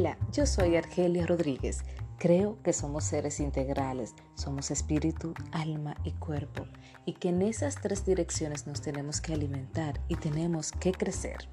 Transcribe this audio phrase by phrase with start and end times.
[0.00, 1.82] Hola, yo soy Argelia Rodríguez.
[2.16, 6.64] Creo que somos seres integrales, somos espíritu, alma y cuerpo,
[7.04, 11.50] y que en esas tres direcciones nos tenemos que alimentar y tenemos que crecer.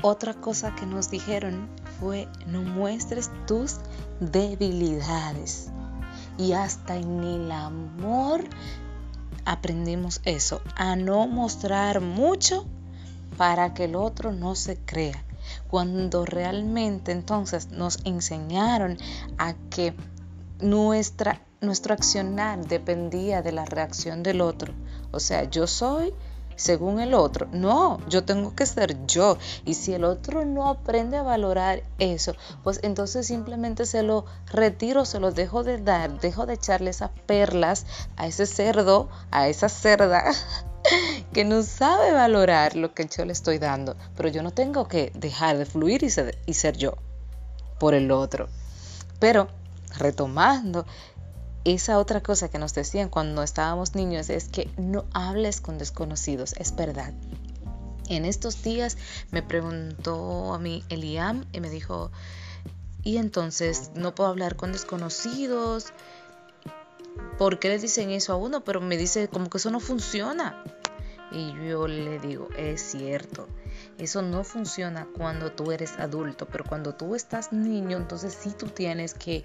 [0.00, 1.68] Otra cosa que nos dijeron
[2.00, 3.76] fue no muestres tus
[4.20, 5.70] debilidades.
[6.36, 8.44] Y hasta en el amor
[9.44, 12.66] aprendimos eso, a no mostrar mucho
[13.36, 15.22] para que el otro no se crea.
[15.68, 18.96] Cuando realmente entonces nos enseñaron
[19.38, 19.94] a que
[20.60, 24.72] nuestra, nuestro accionar dependía de la reacción del otro.
[25.12, 26.14] O sea, yo soy
[26.56, 27.48] según el otro.
[27.52, 29.38] No, yo tengo que ser yo.
[29.64, 35.04] Y si el otro no aprende a valorar eso, pues entonces simplemente se lo retiro,
[35.04, 39.68] se lo dejo de dar, dejo de echarle esas perlas a ese cerdo, a esa
[39.68, 40.24] cerda
[41.32, 43.96] que no sabe valorar lo que yo le estoy dando.
[44.16, 46.94] Pero yo no tengo que dejar de fluir y ser, yo
[47.78, 48.48] por el otro.
[49.18, 49.48] Pero
[49.98, 50.86] retomando
[51.64, 56.54] esa otra cosa que nos decían cuando estábamos niños es que no hables con desconocidos,
[56.58, 57.12] es verdad.
[58.08, 58.98] En estos días
[59.30, 62.10] me preguntó a mí Eliam y me dijo,
[63.02, 65.92] y entonces no puedo hablar con desconocidos.
[67.38, 68.62] ¿Por qué le dicen eso a uno?
[68.62, 70.62] Pero me dice como que eso no funciona.
[71.32, 73.48] Y yo le digo, es cierto,
[73.98, 78.68] eso no funciona cuando tú eres adulto, pero cuando tú estás niño, entonces sí tú
[78.68, 79.44] tienes que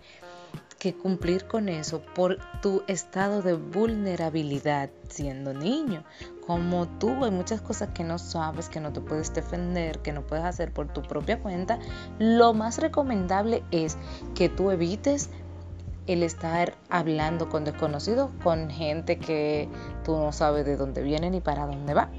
[0.79, 6.03] que cumplir con eso por tu estado de vulnerabilidad siendo niño.
[6.47, 10.25] Como tú hay muchas cosas que no sabes, que no te puedes defender, que no
[10.25, 11.79] puedes hacer por tu propia cuenta,
[12.17, 13.97] lo más recomendable es
[14.35, 15.29] que tú evites
[16.07, 19.69] el estar hablando con desconocidos, con gente que
[20.03, 22.09] tú no sabes de dónde viene ni para dónde va.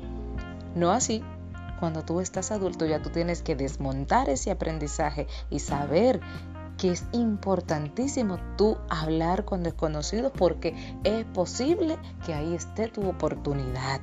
[0.77, 1.25] No así.
[1.81, 6.21] Cuando tú estás adulto ya tú tienes que desmontar ese aprendizaje y saber
[6.80, 10.74] que es importantísimo tú hablar con desconocidos porque
[11.04, 14.00] es posible que ahí esté tu oportunidad.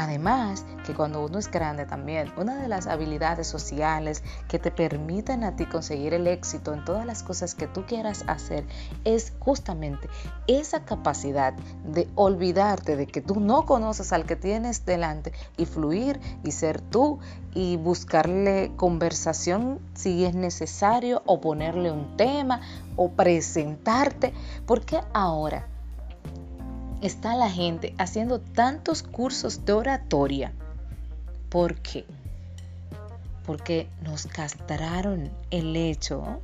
[0.00, 5.44] Además, que cuando uno es grande también, una de las habilidades sociales que te permiten
[5.44, 8.64] a ti conseguir el éxito en todas las cosas que tú quieras hacer
[9.04, 10.08] es justamente
[10.46, 11.52] esa capacidad
[11.84, 16.80] de olvidarte de que tú no conoces al que tienes delante y fluir y ser
[16.80, 17.18] tú
[17.52, 22.62] y buscarle conversación si es necesario o ponerle un tema
[22.96, 24.32] o presentarte.
[24.64, 25.66] Porque ahora
[27.02, 30.52] está la gente haciendo tantos cursos de oratoria?
[31.48, 32.04] ¿Por qué?
[33.44, 36.40] Porque nos castraron el hecho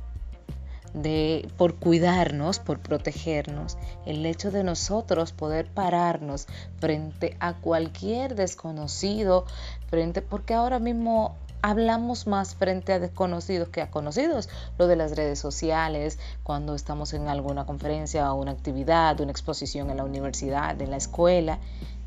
[0.93, 6.47] de por cuidarnos, por protegernos, el hecho de nosotros poder pararnos
[6.79, 9.45] frente a cualquier desconocido,
[9.89, 11.35] frente porque ahora mismo
[11.67, 14.47] hablamos más frente a desconocidos que a conocidos.
[14.77, 19.89] Lo de las redes sociales, cuando estamos en alguna conferencia o una actividad, una exposición
[19.89, 21.59] en la universidad, en la escuela,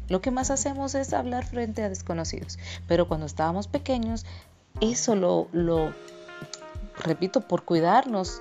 [0.09, 2.59] lo que más hacemos es hablar frente a desconocidos.
[2.88, 4.25] Pero cuando estábamos pequeños,
[4.81, 5.93] eso lo, lo
[7.04, 8.41] repito, por cuidarnos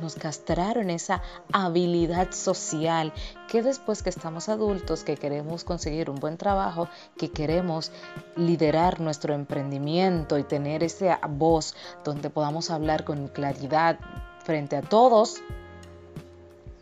[0.00, 1.22] nos castraron esa
[1.52, 3.12] habilidad social
[3.48, 7.92] que después que estamos adultos, que queremos conseguir un buen trabajo, que queremos
[8.36, 13.98] liderar nuestro emprendimiento y tener esa voz donde podamos hablar con claridad
[14.44, 15.40] frente a todos,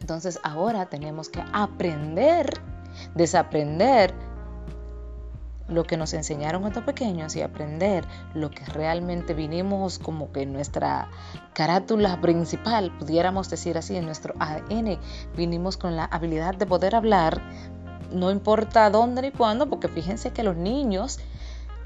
[0.00, 2.48] entonces ahora tenemos que aprender,
[3.14, 4.14] desaprender
[5.68, 8.04] lo que nos enseñaron cuando pequeños y aprender
[8.34, 11.08] lo que realmente vinimos como que nuestra
[11.54, 14.98] carátula principal, pudiéramos decir así, en nuestro ADN,
[15.36, 17.42] vinimos con la habilidad de poder hablar,
[18.12, 21.18] no importa dónde ni cuándo, porque fíjense que los niños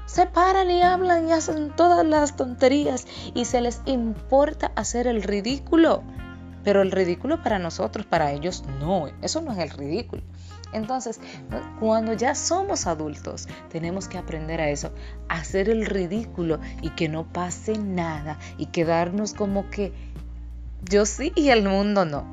[0.05, 5.23] se paran y hablan y hacen todas las tonterías y se les importa hacer el
[5.23, 6.03] ridículo.
[6.63, 10.21] Pero el ridículo para nosotros, para ellos no, eso no es el ridículo.
[10.73, 11.19] Entonces,
[11.79, 14.93] cuando ya somos adultos, tenemos que aprender a eso,
[15.27, 19.91] hacer el ridículo y que no pase nada y quedarnos como que
[20.89, 22.25] yo sí y el mundo no.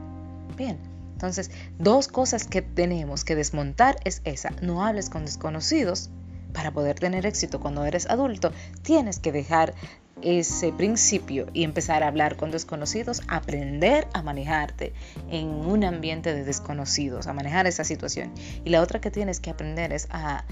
[0.57, 0.79] Bien,
[1.13, 6.11] entonces, dos cosas que tenemos que desmontar es esa, no hables con desconocidos.
[6.53, 8.53] Para poder tener éxito cuando eres adulto,
[8.83, 9.75] tienes que dejar
[10.23, 14.93] ese principio y empezar a hablar con desconocidos, aprender a manejarte
[15.31, 18.33] en un ambiente de desconocidos, a manejar esa situación.
[18.65, 20.45] Y la otra que tienes que aprender es a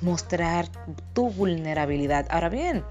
[0.00, 0.68] mostrar
[1.12, 2.26] tu vulnerabilidad.
[2.30, 2.84] Ahora bien,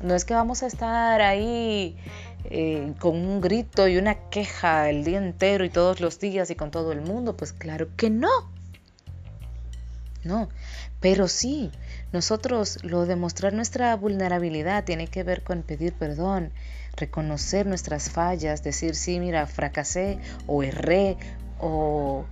[0.00, 1.96] No es que vamos a estar ahí
[2.44, 6.54] eh, con un grito y una queja el día entero y todos los días y
[6.54, 7.36] con todo el mundo.
[7.36, 8.28] Pues claro que no.
[10.24, 10.48] No,
[11.00, 11.70] pero sí,
[12.12, 16.52] nosotros lo de mostrar nuestra vulnerabilidad tiene que ver con pedir perdón,
[16.96, 21.16] reconocer nuestras fallas, decir, sí, mira, fracasé o erré
[21.60, 22.26] o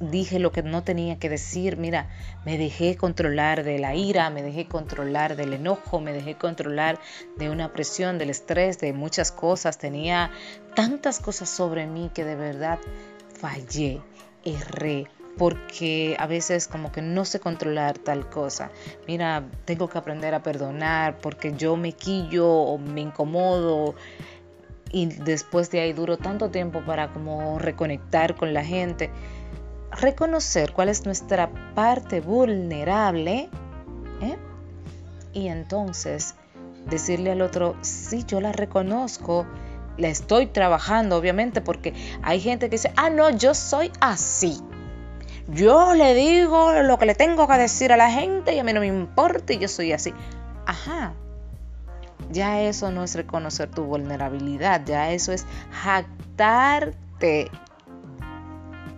[0.00, 2.08] dije lo que no tenía que decir, mira,
[2.44, 7.00] me dejé controlar de la ira, me dejé controlar del enojo, me dejé controlar
[7.36, 10.30] de una presión, del estrés, de muchas cosas, tenía
[10.74, 12.78] tantas cosas sobre mí que de verdad
[13.40, 14.00] fallé,
[14.44, 15.08] erré,
[15.38, 18.70] porque a veces como que no sé controlar tal cosa.
[19.06, 23.94] Mira, tengo que aprender a perdonar porque yo me quillo o me incomodo
[24.90, 29.10] y después de ahí duro tanto tiempo para como reconectar con la gente
[29.92, 33.48] reconocer cuál es nuestra parte vulnerable
[34.22, 34.36] ¿eh?
[35.32, 36.34] y entonces
[36.88, 39.46] decirle al otro, sí, yo la reconozco,
[39.96, 41.92] la estoy trabajando, obviamente, porque
[42.22, 44.58] hay gente que dice, ah, no, yo soy así.
[45.48, 48.72] Yo le digo lo que le tengo que decir a la gente y a mí
[48.74, 50.12] no me importa y yo soy así.
[50.66, 51.14] Ajá.
[52.30, 57.50] Ya eso no es reconocer tu vulnerabilidad, ya eso es jactarte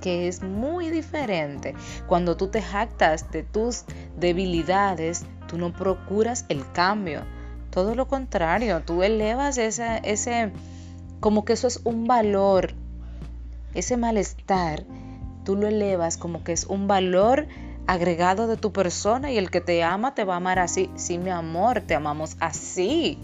[0.00, 1.75] que es muy diferente.
[2.08, 3.85] Cuando tú te jactas de tus
[4.19, 7.23] debilidades, tú no procuras el cambio.
[7.70, 10.50] Todo lo contrario, tú elevas ese, ese,
[11.20, 12.75] como que eso es un valor,
[13.75, 14.85] ese malestar,
[15.56, 17.47] lo elevas como que es un valor
[17.87, 20.91] agregado de tu persona y el que te ama te va a amar así.
[20.97, 23.19] Sí, mi amor, te amamos así,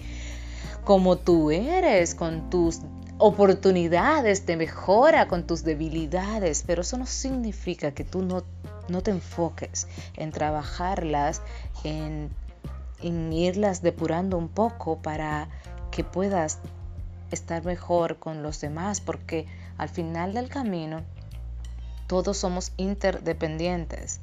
[0.85, 2.81] como tú eres, con tus
[3.19, 8.43] oportunidades de mejora con tus debilidades, pero eso no significa que tú no,
[8.89, 11.41] no te enfoques en trabajarlas,
[11.85, 12.29] en,
[13.03, 15.49] en irlas depurando un poco para
[15.91, 16.59] que puedas
[17.31, 19.47] estar mejor con los demás, porque
[19.79, 21.03] al final del camino
[22.07, 24.21] todos somos interdependientes.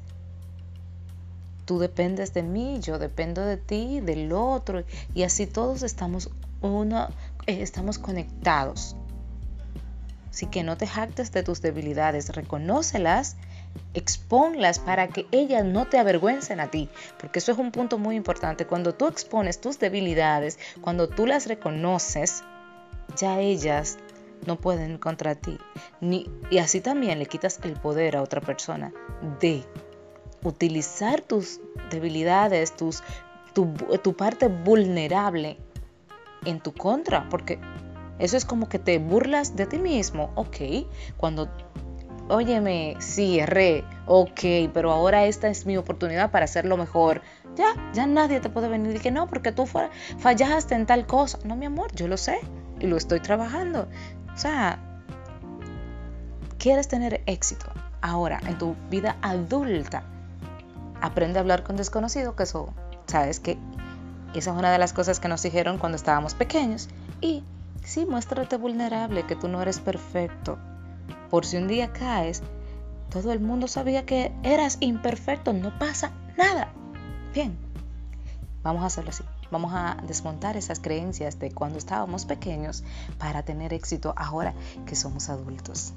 [1.64, 4.84] Tú dependes de mí, yo dependo de ti, del otro,
[5.14, 7.08] y así todos estamos uno
[7.46, 8.96] eh, estamos conectados.
[10.30, 13.36] Así que no te jactes de tus debilidades, reconócelas,
[13.92, 16.88] exponlas para que ellas no te avergüencen a ti,
[17.20, 18.66] porque eso es un punto muy importante.
[18.66, 22.42] Cuando tú expones tus debilidades, cuando tú las reconoces,
[23.16, 23.98] ya ellas
[24.46, 25.58] no pueden contra ti.
[26.00, 28.92] Ni, y así también le quitas el poder a otra persona
[29.40, 29.64] de
[30.42, 31.60] utilizar tus
[31.90, 33.02] debilidades, tus,
[33.54, 33.72] tu,
[34.02, 35.58] tu parte vulnerable
[36.44, 37.58] en tu contra, porque
[38.18, 40.86] eso es como que te burlas de ti mismo, ok,
[41.16, 41.48] cuando,
[42.28, 47.22] óyeme, sí, erré, ok, pero ahora esta es mi oportunidad para hacerlo mejor.
[47.56, 49.64] Ya, ya nadie te puede venir y que no, porque tú
[50.18, 51.38] fallaste en tal cosa.
[51.44, 52.40] No, mi amor, yo lo sé
[52.80, 53.88] y lo estoy trabajando.
[54.34, 54.78] O sea,
[56.58, 57.66] quieres tener éxito
[58.00, 60.02] ahora en tu vida adulta.
[61.00, 62.72] Aprende a hablar con desconocido, que eso,
[63.06, 63.58] sabes que
[64.34, 66.88] esa es una de las cosas que nos dijeron cuando estábamos pequeños.
[67.20, 67.44] Y
[67.84, 70.58] sí, muéstrate vulnerable, que tú no eres perfecto.
[71.30, 72.42] Por si un día caes,
[73.10, 76.72] todo el mundo sabía que eras imperfecto, no pasa nada.
[77.32, 77.56] Bien,
[78.62, 79.24] vamos a hacerlo así.
[79.50, 82.84] Vamos a desmontar esas creencias de cuando estábamos pequeños
[83.18, 84.54] para tener éxito ahora
[84.86, 85.92] que somos adultos.